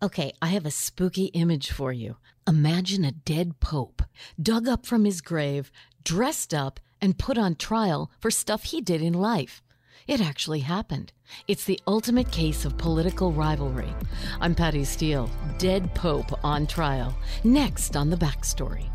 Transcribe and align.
Okay, 0.00 0.32
I 0.40 0.48
have 0.48 0.64
a 0.64 0.70
spooky 0.70 1.24
image 1.26 1.72
for 1.72 1.92
you. 1.92 2.18
Imagine 2.46 3.04
a 3.04 3.10
dead 3.10 3.58
pope 3.58 4.02
dug 4.40 4.68
up 4.68 4.86
from 4.86 5.04
his 5.04 5.20
grave, 5.20 5.72
dressed 6.04 6.54
up, 6.54 6.78
and 7.00 7.18
put 7.18 7.36
on 7.36 7.56
trial 7.56 8.08
for 8.20 8.30
stuff 8.30 8.62
he 8.64 8.80
did 8.80 9.02
in 9.02 9.12
life. 9.12 9.60
It 10.06 10.20
actually 10.20 10.60
happened. 10.60 11.12
It's 11.48 11.64
the 11.64 11.80
ultimate 11.88 12.30
case 12.30 12.64
of 12.64 12.78
political 12.78 13.32
rivalry. 13.32 13.92
I'm 14.40 14.54
Patty 14.54 14.84
Steele, 14.84 15.28
dead 15.58 15.92
pope 15.96 16.44
on 16.44 16.68
trial. 16.68 17.18
Next 17.42 17.96
on 17.96 18.08
the 18.08 18.16
backstory. 18.16 18.88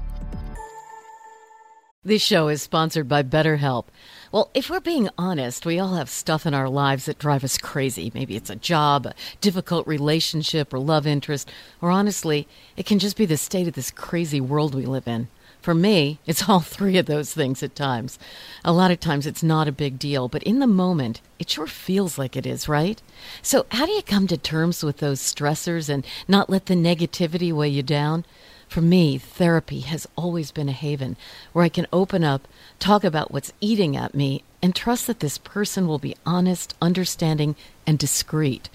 This 2.06 2.22
show 2.22 2.50
is 2.50 2.62
sponsored 2.62 3.08
by 3.08 3.24
BetterHelp. 3.24 3.86
Well, 4.30 4.50
if 4.54 4.70
we're 4.70 4.82
being 4.82 5.08
honest, 5.18 5.66
we 5.66 5.80
all 5.80 5.96
have 5.96 6.10
stuff 6.10 6.46
in 6.46 6.54
our 6.54 6.68
lives 6.68 7.06
that 7.06 7.18
drive 7.18 7.46
us 7.46 7.58
crazy. 7.58 8.12
Maybe 8.14 8.36
it's 8.36 8.50
a 8.50 8.58
job, 8.58 9.06
a 9.06 9.14
difficult 9.40 9.88
relationship, 9.88 10.74
or 10.74 10.80
love 10.80 11.08
interest, 11.08 11.50
or 11.82 11.92
honestly, 11.92 12.46
it 12.76 12.86
can 12.86 13.00
just 13.00 13.16
be 13.16 13.26
the 13.26 13.38
state 13.38 13.70
of 13.70 13.76
this 13.76 13.90
crazy 13.90 14.42
world 14.42 14.76
we 14.76 14.86
live 14.86 15.08
in. 15.08 15.30
For 15.62 15.74
me, 15.74 16.20
it's 16.26 16.44
all 16.50 16.60
three 16.60 16.98
of 16.98 17.06
those 17.06 17.34
things 17.34 17.64
at 17.64 17.74
times. 17.74 18.20
A 18.66 18.74
lot 18.74 18.92
of 18.92 19.00
times 19.00 19.26
it's 19.26 19.42
not 19.42 19.70
a 19.70 19.72
big 19.72 19.98
deal, 19.98 20.28
but 20.28 20.44
in 20.44 20.60
the 20.60 20.68
moment, 20.68 21.22
it 21.40 21.50
sure 21.50 21.68
feels 21.68 22.18
like 22.18 22.36
it 22.36 22.46
is, 22.46 22.68
right? 22.68 23.02
So, 23.42 23.66
how 23.72 23.86
do 23.86 23.94
you 23.94 24.04
come 24.04 24.28
to 24.28 24.36
terms 24.36 24.84
with 24.84 24.98
those 24.98 25.22
stressors 25.22 25.88
and 25.88 26.06
not 26.28 26.50
let 26.50 26.66
the 26.66 26.76
negativity 26.76 27.54
weigh 27.54 27.70
you 27.70 27.82
down? 27.82 28.26
For 28.74 28.82
me, 28.82 29.20
therapy 29.20 29.82
has 29.82 30.08
always 30.16 30.50
been 30.50 30.68
a 30.68 30.72
haven 30.72 31.16
where 31.52 31.64
I 31.64 31.70
can 31.70 31.86
open 31.94 32.24
up, 32.24 32.48
talk 32.80 33.04
about 33.04 33.32
what's 33.32 33.54
eating 33.62 33.96
at 33.96 34.16
me, 34.16 34.42
and 34.64 34.76
trust 34.76 35.06
that 35.06 35.20
this 35.20 35.38
person 35.38 35.86
will 35.86 36.00
be 36.00 36.16
honest, 36.26 36.74
understanding, 36.82 37.56
and 37.86 38.00
discreet. 38.00 38.70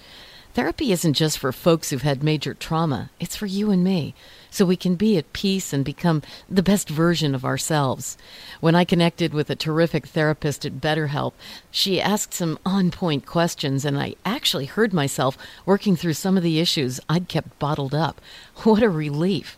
Therapy 0.53 0.93
isn't 0.93 1.15
just 1.15 1.37
for 1.37 1.51
folks 1.51 1.89
who've 1.89 2.01
had 2.01 2.23
major 2.23 2.53
trauma, 2.53 3.09
it's 3.19 3.35
for 3.35 3.45
you 3.45 3.71
and 3.71 3.83
me, 3.83 4.15
so 4.49 4.63
we 4.63 4.77
can 4.77 4.95
be 4.95 5.17
at 5.17 5.33
peace 5.33 5.73
and 5.73 5.83
become 5.83 6.21
the 6.49 6.63
best 6.63 6.87
version 6.87 7.35
of 7.35 7.43
ourselves. 7.43 8.17
When 8.61 8.75
I 8.75 8.85
connected 8.85 9.33
with 9.33 9.49
a 9.49 9.55
terrific 9.57 10.07
therapist 10.07 10.65
at 10.65 10.79
BetterHelp, 10.79 11.33
she 11.71 11.99
asked 11.99 12.33
some 12.33 12.57
on 12.65 12.89
point 12.89 13.25
questions, 13.25 13.83
and 13.83 13.99
I 13.99 14.15
actually 14.23 14.67
heard 14.67 14.93
myself 14.93 15.37
working 15.65 15.97
through 15.97 16.13
some 16.13 16.37
of 16.37 16.43
the 16.43 16.61
issues 16.61 17.01
I'd 17.09 17.27
kept 17.27 17.59
bottled 17.59 17.93
up. 17.93 18.21
What 18.63 18.81
a 18.81 18.89
relief! 18.89 19.57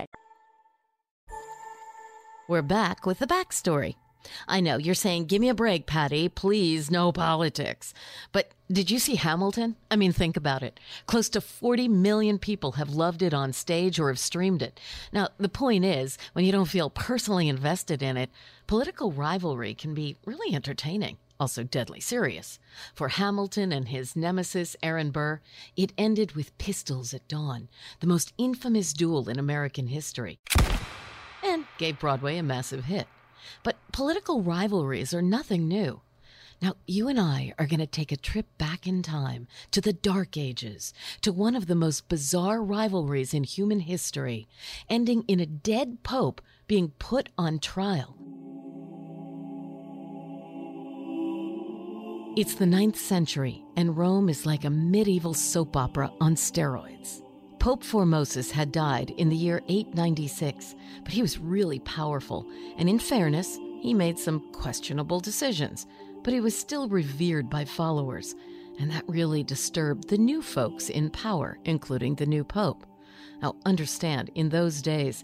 We're 2.47 2.63
back 2.63 3.05
with 3.05 3.19
the 3.19 3.27
backstory. 3.27 3.95
I 4.47 4.61
know 4.61 4.77
you're 4.77 4.95
saying, 4.95 5.25
give 5.25 5.41
me 5.41 5.49
a 5.49 5.53
break, 5.53 5.85
Patty. 5.85 6.27
Please, 6.27 6.91
no 6.91 7.11
politics. 7.11 7.93
But 8.31 8.51
did 8.71 8.89
you 8.89 8.99
see 8.99 9.15
Hamilton? 9.15 9.75
I 9.89 9.95
mean, 9.95 10.11
think 10.11 10.35
about 10.35 10.63
it. 10.63 10.79
Close 11.05 11.29
to 11.29 11.41
40 11.41 11.87
million 11.87 12.39
people 12.39 12.73
have 12.73 12.89
loved 12.89 13.21
it 13.21 13.33
on 13.33 13.53
stage 13.53 13.99
or 13.99 14.09
have 14.09 14.19
streamed 14.19 14.61
it. 14.61 14.79
Now, 15.13 15.29
the 15.37 15.49
point 15.49 15.85
is, 15.85 16.17
when 16.33 16.43
you 16.43 16.51
don't 16.51 16.65
feel 16.65 16.89
personally 16.89 17.47
invested 17.47 18.01
in 18.01 18.17
it, 18.17 18.29
political 18.67 19.11
rivalry 19.11 19.73
can 19.73 19.93
be 19.93 20.17
really 20.25 20.55
entertaining. 20.55 21.17
Also, 21.39 21.63
deadly 21.63 21.99
serious. 21.99 22.59
For 22.93 23.07
Hamilton 23.07 23.71
and 23.71 23.87
his 23.87 24.15
nemesis, 24.15 24.75
Aaron 24.83 25.09
Burr, 25.09 25.41
it 25.75 25.93
ended 25.97 26.33
with 26.33 26.55
pistols 26.59 27.15
at 27.15 27.27
dawn, 27.27 27.67
the 27.99 28.07
most 28.07 28.33
infamous 28.37 28.93
duel 28.93 29.27
in 29.27 29.39
American 29.39 29.87
history 29.87 30.39
gave 31.81 31.99
Broadway 31.99 32.37
a 32.37 32.43
massive 32.43 32.85
hit. 32.85 33.07
But 33.63 33.75
political 33.91 34.43
rivalries 34.43 35.15
are 35.15 35.21
nothing 35.21 35.67
new. 35.67 36.01
Now, 36.61 36.75
you 36.85 37.07
and 37.07 37.19
I 37.19 37.55
are 37.57 37.65
going 37.65 37.79
to 37.79 37.87
take 37.87 38.11
a 38.11 38.17
trip 38.17 38.45
back 38.59 38.85
in 38.85 39.01
time 39.01 39.47
to 39.71 39.81
the 39.81 39.91
Dark 39.91 40.37
Ages, 40.37 40.93
to 41.21 41.31
one 41.33 41.55
of 41.55 41.65
the 41.65 41.73
most 41.73 42.07
bizarre 42.07 42.63
rivalries 42.63 43.33
in 43.33 43.43
human 43.43 43.79
history, 43.79 44.47
ending 44.87 45.23
in 45.27 45.39
a 45.39 45.47
dead 45.47 46.03
pope 46.03 46.39
being 46.67 46.89
put 46.99 47.29
on 47.35 47.57
trial. 47.57 48.15
It's 52.37 52.53
the 52.53 52.67
ninth 52.67 52.97
century, 52.97 53.63
and 53.75 53.97
Rome 53.97 54.29
is 54.29 54.45
like 54.45 54.63
a 54.63 54.69
medieval 54.69 55.33
soap 55.33 55.75
opera 55.75 56.11
on 56.21 56.35
steroids. 56.35 57.23
Pope 57.61 57.83
Formosus 57.83 58.49
had 58.49 58.71
died 58.71 59.11
in 59.17 59.29
the 59.29 59.35
year 59.35 59.61
896, 59.67 60.73
but 61.03 61.13
he 61.13 61.21
was 61.21 61.37
really 61.37 61.77
powerful, 61.81 62.43
and 62.75 62.89
in 62.89 62.97
fairness, 62.97 63.59
he 63.79 63.93
made 63.93 64.17
some 64.17 64.51
questionable 64.51 65.19
decisions, 65.19 65.85
but 66.23 66.33
he 66.33 66.39
was 66.39 66.57
still 66.57 66.89
revered 66.89 67.51
by 67.51 67.63
followers, 67.63 68.33
and 68.79 68.89
that 68.89 69.07
really 69.07 69.43
disturbed 69.43 70.09
the 70.09 70.17
new 70.17 70.41
folks 70.41 70.89
in 70.89 71.11
power, 71.11 71.59
including 71.65 72.15
the 72.15 72.25
new 72.25 72.43
Pope. 72.43 72.83
Now, 73.43 73.55
understand, 73.63 74.31
in 74.33 74.49
those 74.49 74.81
days, 74.81 75.23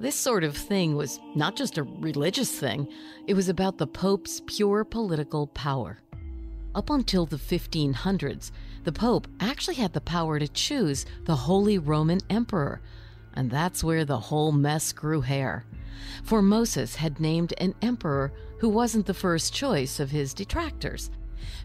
this 0.00 0.16
sort 0.16 0.42
of 0.42 0.56
thing 0.56 0.96
was 0.96 1.20
not 1.36 1.54
just 1.54 1.78
a 1.78 1.84
religious 1.84 2.50
thing, 2.50 2.88
it 3.28 3.34
was 3.34 3.48
about 3.48 3.78
the 3.78 3.86
Pope's 3.86 4.42
pure 4.48 4.82
political 4.82 5.46
power. 5.46 6.00
Up 6.74 6.90
until 6.90 7.26
the 7.26 7.36
1500s, 7.36 8.50
the 8.86 8.92
Pope 8.92 9.26
actually 9.40 9.74
had 9.74 9.92
the 9.94 10.00
power 10.00 10.38
to 10.38 10.46
choose 10.46 11.06
the 11.24 11.34
Holy 11.34 11.76
Roman 11.76 12.20
Emperor, 12.30 12.80
and 13.34 13.50
that's 13.50 13.82
where 13.82 14.04
the 14.04 14.20
whole 14.20 14.52
mess 14.52 14.92
grew 14.92 15.22
hair. 15.22 15.64
Formosus 16.22 16.94
had 16.94 17.18
named 17.18 17.52
an 17.58 17.74
emperor 17.82 18.32
who 18.60 18.68
wasn't 18.68 19.06
the 19.06 19.12
first 19.12 19.52
choice 19.52 19.98
of 19.98 20.12
his 20.12 20.32
detractors. 20.32 21.10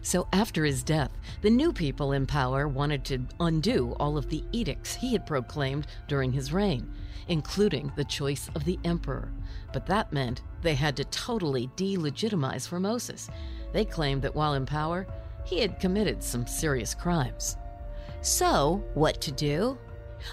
So 0.02 0.26
after 0.32 0.64
his 0.64 0.82
death, 0.82 1.12
the 1.42 1.50
new 1.50 1.72
people 1.72 2.10
in 2.10 2.26
power 2.26 2.66
wanted 2.66 3.04
to 3.04 3.20
undo 3.38 3.94
all 4.00 4.18
of 4.18 4.28
the 4.28 4.42
edicts 4.50 4.96
he 4.96 5.12
had 5.12 5.24
proclaimed 5.24 5.86
during 6.08 6.32
his 6.32 6.52
reign, 6.52 6.92
including 7.28 7.92
the 7.94 8.04
choice 8.04 8.50
of 8.56 8.64
the 8.64 8.80
emperor. 8.82 9.30
But 9.72 9.86
that 9.86 10.12
meant 10.12 10.42
they 10.60 10.74
had 10.74 10.96
to 10.96 11.04
totally 11.04 11.68
delegitimize 11.76 12.68
Formosus. 12.68 13.30
They 13.72 13.84
claimed 13.84 14.22
that 14.22 14.34
while 14.34 14.54
in 14.54 14.66
power, 14.66 15.06
he 15.44 15.60
had 15.60 15.80
committed 15.80 16.22
some 16.22 16.46
serious 16.46 16.94
crimes. 16.94 17.56
So, 18.20 18.84
what 18.94 19.20
to 19.22 19.32
do? 19.32 19.78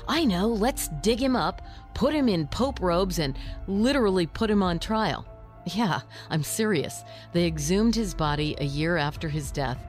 I 0.08 0.24
know, 0.24 0.48
let's 0.48 0.90
dig 1.02 1.20
him 1.20 1.36
up, 1.36 1.62
put 1.94 2.14
him 2.14 2.30
in 2.30 2.48
pope 2.48 2.80
robes, 2.82 3.20
and 3.20 3.38
literally 3.68 4.28
put 4.28 4.50
him 4.50 4.62
on 4.62 4.80
trial. 4.80 5.26
Yeah, 5.66 6.02
I'm 6.30 6.44
serious. 6.44 7.04
They 7.34 7.46
exhumed 7.46 7.96
his 7.96 8.14
body 8.14 8.56
a 8.60 8.66
year 8.66 8.98
after 8.98 9.30
his 9.30 9.52
death, 9.52 9.86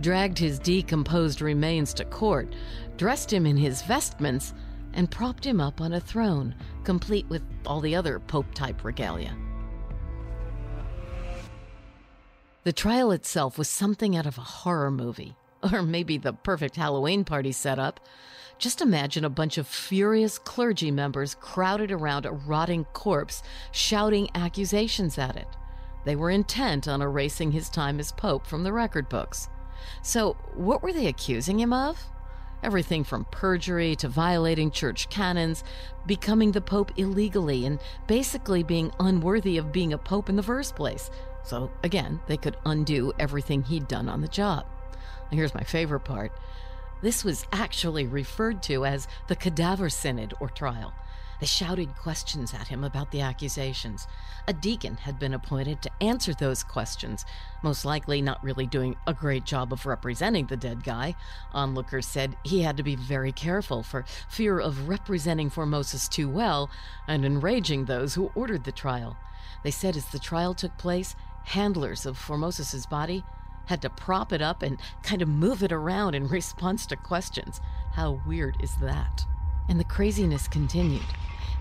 dragged 0.00 0.38
his 0.38 0.58
decomposed 0.58 1.40
remains 1.40 1.94
to 1.94 2.04
court, 2.04 2.54
dressed 2.96 3.32
him 3.32 3.46
in 3.46 3.56
his 3.56 3.82
vestments, 3.82 4.54
and 4.92 5.10
propped 5.10 5.44
him 5.44 5.60
up 5.60 5.80
on 5.80 5.92
a 5.92 6.00
throne, 6.00 6.54
complete 6.84 7.26
with 7.28 7.42
all 7.66 7.80
the 7.80 7.96
other 7.96 8.20
pope 8.20 8.52
type 8.54 8.84
regalia. 8.84 9.34
The 12.64 12.72
trial 12.72 13.10
itself 13.10 13.58
was 13.58 13.68
something 13.68 14.16
out 14.16 14.24
of 14.24 14.38
a 14.38 14.42
horror 14.42 14.90
movie, 14.90 15.36
or 15.72 15.82
maybe 15.82 16.16
the 16.16 16.32
perfect 16.32 16.76
Halloween 16.76 17.22
party 17.24 17.52
setup. 17.52 18.00
Just 18.58 18.80
imagine 18.80 19.24
a 19.24 19.30
bunch 19.30 19.58
of 19.58 19.66
furious 19.66 20.38
clergy 20.38 20.90
members 20.90 21.34
crowded 21.34 21.92
around 21.92 22.24
a 22.24 22.32
rotting 22.32 22.86
corpse, 22.94 23.42
shouting 23.70 24.30
accusations 24.34 25.18
at 25.18 25.36
it. 25.36 25.48
They 26.06 26.16
were 26.16 26.30
intent 26.30 26.88
on 26.88 27.02
erasing 27.02 27.52
his 27.52 27.68
time 27.68 28.00
as 28.00 28.12
Pope 28.12 28.46
from 28.46 28.64
the 28.64 28.72
record 28.72 29.10
books. 29.10 29.48
So, 30.02 30.34
what 30.54 30.82
were 30.82 30.92
they 30.92 31.06
accusing 31.06 31.60
him 31.60 31.72
of? 31.72 31.98
everything 32.62 33.04
from 33.04 33.26
perjury 33.26 33.94
to 33.94 34.08
violating 34.08 34.70
church 34.70 35.10
canons, 35.10 35.62
becoming 36.06 36.50
the 36.50 36.60
Pope 36.62 36.90
illegally, 36.96 37.66
and 37.66 37.78
basically 38.06 38.62
being 38.62 38.90
unworthy 38.98 39.58
of 39.58 39.70
being 39.70 39.92
a 39.92 39.98
Pope 39.98 40.30
in 40.30 40.36
the 40.36 40.42
first 40.42 40.74
place. 40.74 41.10
So, 41.44 41.70
again, 41.82 42.20
they 42.26 42.36
could 42.36 42.56
undo 42.64 43.12
everything 43.18 43.62
he'd 43.62 43.86
done 43.86 44.08
on 44.08 44.22
the 44.22 44.28
job. 44.28 44.66
And 45.30 45.38
here's 45.38 45.54
my 45.54 45.64
favorite 45.64 46.00
part 46.00 46.32
this 47.02 47.22
was 47.22 47.46
actually 47.52 48.06
referred 48.06 48.62
to 48.62 48.86
as 48.86 49.06
the 49.28 49.36
Cadaver 49.36 49.90
Synod 49.90 50.32
or 50.40 50.48
trial. 50.48 50.94
They 51.40 51.46
shouted 51.46 51.96
questions 51.96 52.54
at 52.54 52.68
him 52.68 52.84
about 52.84 53.10
the 53.10 53.20
accusations. 53.20 54.06
A 54.48 54.54
deacon 54.54 54.96
had 54.96 55.18
been 55.18 55.34
appointed 55.34 55.82
to 55.82 55.90
answer 56.00 56.32
those 56.32 56.62
questions, 56.62 57.26
most 57.62 57.84
likely 57.84 58.22
not 58.22 58.42
really 58.42 58.66
doing 58.66 58.96
a 59.06 59.12
great 59.12 59.44
job 59.44 59.70
of 59.70 59.84
representing 59.84 60.46
the 60.46 60.56
dead 60.56 60.84
guy. 60.84 61.14
Onlookers 61.52 62.06
said 62.06 62.36
he 62.44 62.62
had 62.62 62.78
to 62.78 62.82
be 62.82 62.96
very 62.96 63.32
careful 63.32 63.82
for 63.82 64.06
fear 64.28 64.58
of 64.58 64.88
representing 64.88 65.50
Formosus 65.50 66.08
too 66.08 66.30
well 66.30 66.70
and 67.06 67.24
enraging 67.24 67.84
those 67.84 68.14
who 68.14 68.32
ordered 68.34 68.64
the 68.64 68.72
trial. 68.72 69.18
They 69.62 69.70
said 69.70 69.96
as 69.96 70.06
the 70.06 70.18
trial 70.18 70.54
took 70.54 70.76
place, 70.78 71.16
handlers 71.44 72.06
of 72.06 72.18
Formosus's 72.18 72.86
body 72.86 73.24
had 73.66 73.80
to 73.82 73.90
prop 73.90 74.32
it 74.32 74.42
up 74.42 74.62
and 74.62 74.78
kind 75.02 75.22
of 75.22 75.28
move 75.28 75.62
it 75.62 75.72
around 75.72 76.14
in 76.14 76.28
response 76.28 76.86
to 76.86 76.96
questions. 76.96 77.60
How 77.92 78.20
weird 78.26 78.56
is 78.60 78.74
that? 78.76 79.24
And 79.68 79.80
the 79.80 79.84
craziness 79.84 80.48
continued. 80.48 81.06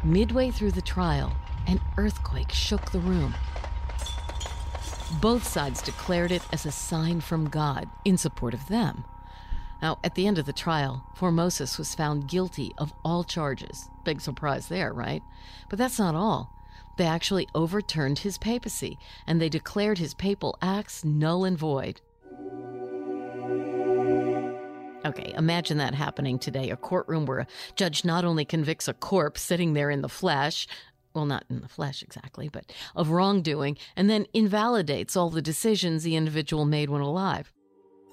Midway 0.04 0.52
through 0.52 0.72
the 0.72 0.82
trial, 0.82 1.32
an 1.68 1.80
earthquake 1.98 2.52
shook 2.52 2.92
the 2.92 3.00
room. 3.00 3.34
Both 5.22 5.48
sides 5.48 5.82
declared 5.82 6.32
it 6.32 6.42
as 6.52 6.66
a 6.66 6.72
sign 6.72 7.22
from 7.22 7.50
God 7.50 7.88
in 8.04 8.18
support 8.18 8.54
of 8.54 8.68
them. 8.68 9.06
Now, 9.82 10.00
at 10.04 10.16
the 10.16 10.28
end 10.28 10.38
of 10.38 10.46
the 10.46 10.54
trial, 10.54 11.06
Formosus 11.16 11.78
was 11.78 11.94
found 11.94 12.28
guilty 12.28 12.74
of 12.78 12.94
all 13.04 13.24
charges. 13.24 13.90
Big 14.04 14.22
surprise 14.22 14.68
there, 14.68 14.94
right? 14.94 15.22
But 15.70 15.78
that's 15.78 16.00
not 16.00 16.16
all. 16.16 16.52
They 16.98 17.06
actually 17.06 17.48
overturned 17.56 18.20
his 18.20 18.38
papacy, 18.38 18.98
and 19.28 19.42
they 19.42 19.50
declared 19.50 19.98
his 19.98 20.14
papal 20.14 20.58
acts 20.62 21.04
null 21.04 21.46
and 21.46 21.58
void. 21.58 22.02
Okay, 25.06 25.34
imagine 25.36 25.78
that 25.80 25.94
happening 25.94 26.40
today 26.40 26.70
a 26.70 26.78
courtroom 26.78 27.26
where 27.26 27.40
a 27.40 27.48
judge 27.76 28.06
not 28.06 28.24
only 28.24 28.46
convicts 28.46 28.88
a 28.88 28.94
corpse 28.94 29.42
sitting 29.42 29.74
there 29.74 29.90
in 29.90 30.02
the 30.02 30.10
flesh, 30.10 30.66
well, 31.14 31.26
not 31.26 31.46
in 31.50 31.62
the 31.62 31.68
flesh 31.68 32.02
exactly, 32.02 32.50
but 32.50 32.72
of 32.96 33.10
wrongdoing, 33.10 33.78
and 33.96 34.10
then 34.10 34.26
invalidates 34.34 35.16
all 35.16 35.30
the 35.30 35.42
decisions 35.42 36.04
the 36.04 36.16
individual 36.16 36.66
made 36.66 36.90
when 36.90 37.02
alive. 37.02 37.52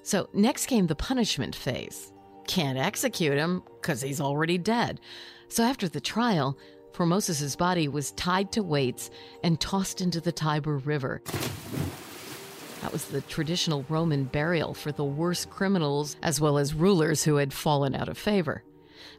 So, 0.03 0.29
next 0.33 0.65
came 0.65 0.87
the 0.87 0.95
punishment 0.95 1.55
phase. 1.55 2.11
Can't 2.47 2.77
execute 2.77 3.37
him 3.37 3.63
because 3.79 4.01
he's 4.01 4.21
already 4.21 4.57
dead. 4.57 4.99
So, 5.47 5.63
after 5.63 5.87
the 5.87 6.01
trial, 6.01 6.57
Formosus's 6.93 7.55
body 7.55 7.87
was 7.87 8.11
tied 8.11 8.51
to 8.53 8.63
weights 8.63 9.09
and 9.43 9.59
tossed 9.59 10.01
into 10.01 10.19
the 10.19 10.31
Tiber 10.31 10.77
River. 10.77 11.21
That 12.81 12.91
was 12.91 13.05
the 13.05 13.21
traditional 13.21 13.85
Roman 13.89 14.25
burial 14.25 14.73
for 14.73 14.91
the 14.91 15.05
worst 15.05 15.49
criminals 15.49 16.15
as 16.21 16.41
well 16.41 16.57
as 16.57 16.73
rulers 16.73 17.23
who 17.23 17.35
had 17.35 17.53
fallen 17.53 17.95
out 17.95 18.09
of 18.09 18.17
favor. 18.17 18.63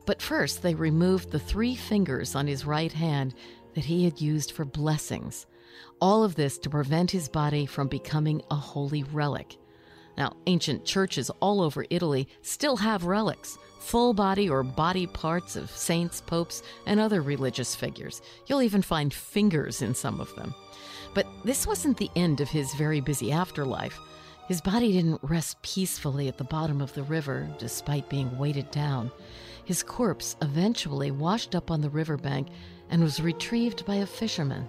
But 0.04 0.20
first, 0.20 0.62
they 0.62 0.74
removed 0.74 1.30
the 1.30 1.38
three 1.38 1.74
fingers 1.74 2.34
on 2.34 2.46
his 2.46 2.64
right 2.66 2.92
hand 2.92 3.34
that 3.74 3.84
he 3.84 4.04
had 4.04 4.20
used 4.20 4.52
for 4.52 4.64
blessings. 4.64 5.46
All 6.00 6.24
of 6.24 6.34
this 6.34 6.58
to 6.58 6.70
prevent 6.70 7.10
his 7.10 7.28
body 7.28 7.66
from 7.66 7.88
becoming 7.88 8.42
a 8.50 8.56
holy 8.56 9.04
relic. 9.04 9.56
Now, 10.16 10.36
ancient 10.46 10.84
churches 10.84 11.30
all 11.40 11.60
over 11.60 11.84
Italy 11.90 12.28
still 12.42 12.76
have 12.76 13.04
relics 13.04 13.58
full 13.82 14.14
body 14.14 14.48
or 14.48 14.62
body 14.62 15.08
parts 15.08 15.56
of 15.56 15.68
saints, 15.68 16.20
popes, 16.20 16.62
and 16.86 17.00
other 17.00 17.20
religious 17.20 17.74
figures. 17.74 18.22
You'll 18.46 18.62
even 18.62 18.80
find 18.80 19.12
fingers 19.12 19.82
in 19.82 19.94
some 19.94 20.20
of 20.20 20.32
them. 20.36 20.54
But 21.14 21.26
this 21.44 21.66
wasn't 21.66 21.96
the 21.96 22.10
end 22.14 22.40
of 22.40 22.48
his 22.48 22.72
very 22.74 23.00
busy 23.00 23.32
afterlife. 23.32 23.98
His 24.46 24.60
body 24.60 24.92
didn't 24.92 25.20
rest 25.22 25.60
peacefully 25.62 26.28
at 26.28 26.38
the 26.38 26.44
bottom 26.44 26.80
of 26.80 26.94
the 26.94 27.02
river, 27.02 27.48
despite 27.58 28.08
being 28.08 28.38
weighted 28.38 28.70
down. 28.70 29.10
His 29.64 29.82
corpse 29.82 30.36
eventually 30.42 31.10
washed 31.10 31.54
up 31.54 31.70
on 31.70 31.80
the 31.80 31.90
riverbank 31.90 32.48
and 32.90 33.02
was 33.02 33.20
retrieved 33.20 33.84
by 33.84 33.96
a 33.96 34.06
fisherman. 34.06 34.68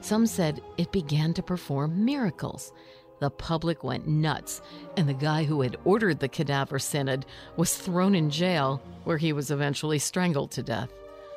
Some 0.00 0.26
said 0.26 0.60
it 0.78 0.92
began 0.92 1.34
to 1.34 1.42
perform 1.42 2.04
miracles. 2.04 2.72
The 3.22 3.30
public 3.30 3.84
went 3.84 4.08
nuts, 4.08 4.60
and 4.96 5.08
the 5.08 5.14
guy 5.14 5.44
who 5.44 5.60
had 5.60 5.76
ordered 5.84 6.18
the 6.18 6.26
cadaver 6.26 6.80
synod 6.80 7.24
was 7.56 7.76
thrown 7.76 8.16
in 8.16 8.30
jail, 8.30 8.82
where 9.04 9.16
he 9.16 9.32
was 9.32 9.52
eventually 9.52 10.00
strangled 10.00 10.50
to 10.50 10.62
death. 10.64 10.92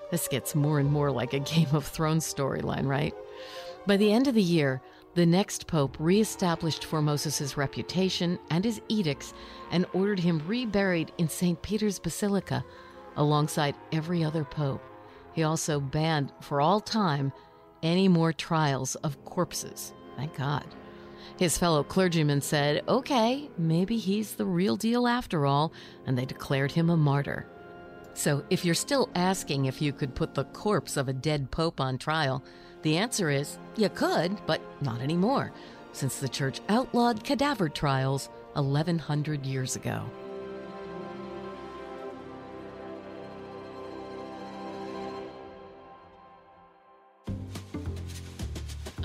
This 0.09 0.27
gets 0.27 0.55
more 0.55 0.79
and 0.79 0.91
more 0.91 1.11
like 1.11 1.33
a 1.33 1.39
Game 1.39 1.67
of 1.73 1.85
Thrones 1.85 2.25
storyline, 2.25 2.87
right? 2.87 3.13
By 3.85 3.97
the 3.97 4.11
end 4.11 4.27
of 4.27 4.33
the 4.33 4.41
year, 4.41 4.81
the 5.13 5.27
next 5.27 5.67
pope 5.67 5.95
reestablished 5.99 6.85
Formosus's 6.85 7.55
reputation 7.55 8.39
and 8.49 8.65
his 8.65 8.81
edicts 8.87 9.35
and 9.69 9.85
ordered 9.93 10.21
him 10.21 10.41
reburied 10.47 11.11
in 11.19 11.29
St. 11.29 11.61
Peter's 11.61 11.99
Basilica 11.99 12.65
alongside 13.15 13.75
every 13.91 14.23
other 14.23 14.43
pope. 14.43 14.81
He 15.33 15.43
also 15.43 15.79
banned 15.79 16.33
for 16.41 16.61
all 16.61 16.79
time 16.79 17.31
any 17.83 18.07
more 18.07 18.33
trials 18.33 18.95
of 18.95 19.23
corpses. 19.23 19.93
Thank 20.17 20.35
God. 20.35 20.65
His 21.37 21.57
fellow 21.57 21.83
clergymen 21.83 22.41
said, 22.41 22.83
okay, 22.87 23.49
maybe 23.57 23.97
he's 23.97 24.35
the 24.35 24.45
real 24.45 24.75
deal 24.75 25.07
after 25.07 25.45
all, 25.45 25.73
and 26.05 26.17
they 26.17 26.25
declared 26.25 26.71
him 26.71 26.89
a 26.89 26.97
martyr. 26.97 27.45
So, 28.13 28.45
if 28.49 28.63
you're 28.63 28.75
still 28.75 29.09
asking 29.13 29.65
if 29.65 29.81
you 29.81 29.91
could 29.91 30.15
put 30.15 30.33
the 30.33 30.45
corpse 30.45 30.95
of 30.95 31.09
a 31.09 31.13
dead 31.13 31.51
pope 31.51 31.81
on 31.81 31.97
trial, 31.97 32.43
the 32.81 32.97
answer 32.97 33.29
is 33.29 33.59
you 33.75 33.89
could, 33.89 34.37
but 34.45 34.61
not 34.81 35.01
anymore, 35.01 35.51
since 35.91 36.17
the 36.17 36.29
church 36.29 36.61
outlawed 36.69 37.23
cadaver 37.23 37.67
trials 37.67 38.29
1100 38.53 39.45
years 39.45 39.75
ago. 39.75 40.09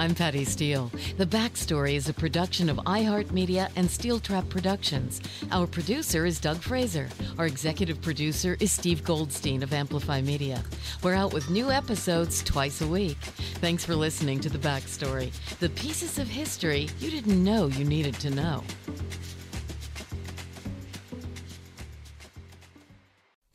I'm 0.01 0.15
Patty 0.15 0.47
Steele. 0.47 0.91
The 1.19 1.27
Backstory 1.27 1.93
is 1.93 2.09
a 2.09 2.15
production 2.15 2.71
of 2.71 2.79
iHeartMedia 2.79 3.69
and 3.77 3.91
Steel 3.91 4.19
Trap 4.19 4.49
Productions. 4.49 5.21
Our 5.53 5.67
producer 5.67 6.25
is 6.25 6.41
Doug 6.41 6.57
Fraser. 6.57 7.07
Our 7.37 7.45
executive 7.45 8.01
producer 8.01 8.57
is 8.61 8.73
Steve 8.73 9.05
Goldstein 9.05 9.63
of 9.63 9.75
Amplify 9.75 10.23
Media. 10.23 10.65
We're 11.03 11.13
out 11.13 11.35
with 11.35 11.51
new 11.51 11.71
episodes 11.71 12.43
twice 12.43 12.81
a 12.81 12.87
week. 12.87 13.19
Thanks 13.61 13.85
for 13.85 13.95
listening 13.95 14.41
to 14.41 14.49
The 14.49 14.57
Backstory, 14.57 15.33
the 15.59 15.69
pieces 15.69 16.19
of 16.19 16.29
history 16.29 16.89
you 16.99 17.11
didn't 17.11 17.45
know 17.45 17.67
you 17.67 17.85
needed 17.85 18.15
to 18.21 18.31
know. 18.31 18.65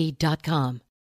P.com. 0.00 0.80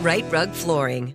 Rite 0.00 0.30
Rug 0.30 0.50
Flooring. 0.50 1.14